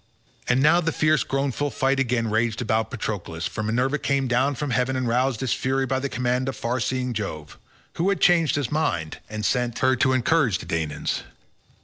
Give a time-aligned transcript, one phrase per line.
[0.49, 4.71] And now the fierce groanful fight again raged about Patroclus, for Minerva came down from
[4.71, 7.59] heaven and roused its fury by the command of far seeing Jove,
[7.93, 11.21] who had changed his mind and sent her to encourage the Danaans.